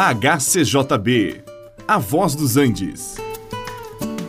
[0.00, 1.42] HCJB,
[1.88, 3.16] A Voz dos Andes.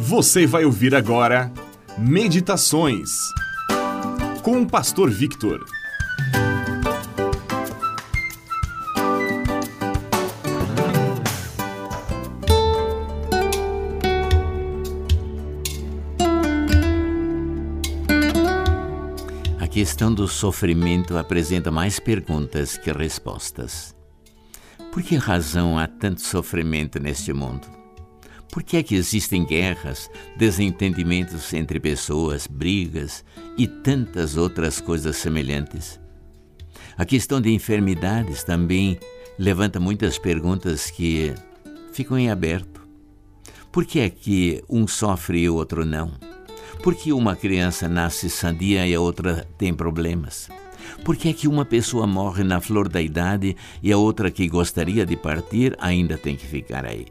[0.00, 1.52] Você vai ouvir agora
[1.98, 3.10] Meditações
[4.42, 5.62] com o Pastor Victor.
[19.60, 23.97] A questão do sofrimento apresenta mais perguntas que respostas.
[24.98, 27.68] Por que razão há tanto sofrimento neste mundo?
[28.50, 33.24] Por que é que existem guerras, desentendimentos entre pessoas, brigas
[33.56, 36.00] e tantas outras coisas semelhantes?
[36.96, 38.98] A questão de enfermidades também
[39.38, 41.32] levanta muitas perguntas que
[41.92, 42.82] ficam em aberto.
[43.70, 46.10] Por que é que um sofre e o outro não?
[46.82, 50.48] Por que uma criança nasce sadia e a outra tem problemas?
[51.04, 54.48] Por que é que uma pessoa morre na flor da idade e a outra que
[54.48, 57.06] gostaria de partir ainda tem que ficar aí?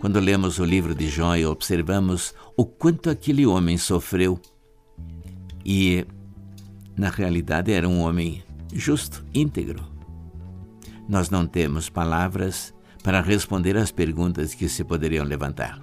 [0.00, 4.40] Quando lemos o livro de Jó observamos o quanto aquele homem sofreu,
[5.64, 6.06] e
[6.96, 9.84] na realidade era um homem justo, íntegro.
[11.08, 15.80] Nós não temos palavras para responder às perguntas que se poderiam levantar.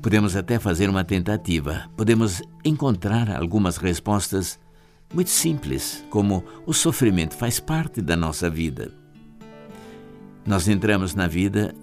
[0.00, 4.58] Podemos até fazer uma tentativa, podemos encontrar algumas respostas
[5.12, 8.92] muito simples, como o sofrimento faz parte da nossa vida.
[10.46, 11.74] Nós entramos na vida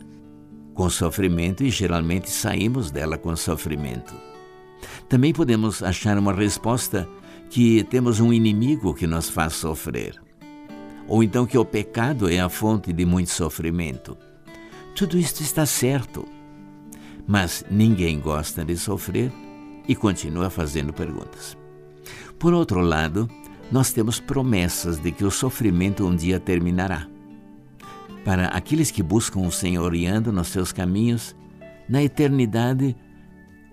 [0.74, 4.14] com sofrimento e geralmente saímos dela com sofrimento.
[5.08, 7.08] Também podemos achar uma resposta
[7.50, 10.22] que temos um inimigo que nos faz sofrer,
[11.08, 14.18] ou então que o pecado é a fonte de muito sofrimento.
[14.96, 16.26] Tudo isto está certo,
[17.28, 19.32] mas ninguém gosta de sofrer
[19.88, 21.59] e continua fazendo perguntas.
[22.40, 23.30] Por outro lado,
[23.70, 27.06] nós temos promessas de que o sofrimento um dia terminará.
[28.24, 31.36] Para aqueles que buscam o Senhor e andam nos seus caminhos,
[31.88, 32.96] na eternidade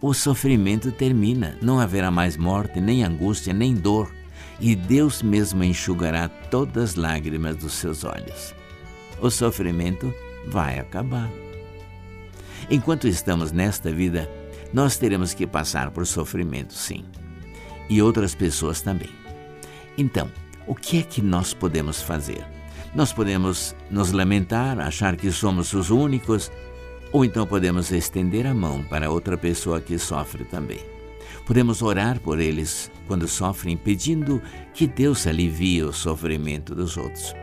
[0.02, 4.12] o sofrimento termina, não haverá mais morte, nem angústia, nem dor,
[4.58, 8.52] e Deus mesmo enxugará todas as lágrimas dos seus olhos.
[9.20, 10.12] O sofrimento
[10.48, 11.30] vai acabar.
[12.68, 14.28] Enquanto estamos nesta vida,
[14.72, 17.04] nós teremos que passar por sofrimento, sim
[17.88, 19.10] e outras pessoas também.
[19.96, 20.30] Então,
[20.66, 22.44] o que é que nós podemos fazer?
[22.94, 26.50] Nós podemos nos lamentar, achar que somos os únicos,
[27.12, 30.80] ou então podemos estender a mão para outra pessoa que sofre também.
[31.46, 34.42] Podemos orar por eles quando sofrem, pedindo
[34.74, 37.34] que Deus alivie o sofrimento dos outros.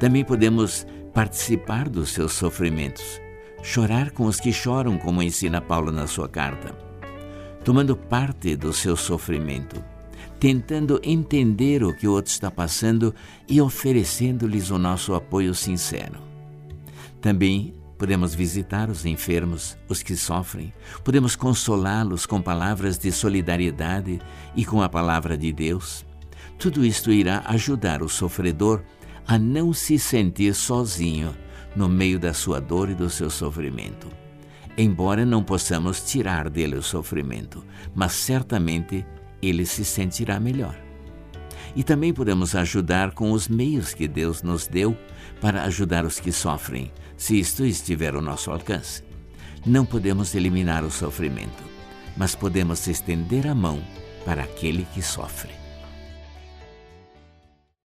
[0.00, 3.20] Também podemos participar dos seus sofrimentos,
[3.62, 6.91] chorar com os que choram, como ensina Paulo na sua carta
[7.64, 9.82] tomando parte do seu sofrimento,
[10.40, 13.14] tentando entender o que o outro está passando
[13.48, 16.20] e oferecendo-lhes o nosso apoio sincero.
[17.20, 20.72] Também podemos visitar os enfermos, os que sofrem,
[21.04, 24.20] podemos consolá-los com palavras de solidariedade
[24.56, 26.04] e com a palavra de Deus.
[26.58, 28.82] Tudo isto irá ajudar o sofredor
[29.24, 31.32] a não se sentir sozinho
[31.76, 34.21] no meio da sua dor e do seu sofrimento
[34.76, 39.04] embora não possamos tirar dele o sofrimento, mas certamente
[39.40, 40.76] ele se sentirá melhor.
[41.74, 44.96] E também podemos ajudar com os meios que Deus nos deu
[45.40, 49.02] para ajudar os que sofrem, se isto estiver ao nosso alcance.
[49.64, 51.62] Não podemos eliminar o sofrimento,
[52.16, 53.82] mas podemos estender a mão
[54.24, 55.61] para aquele que sofre.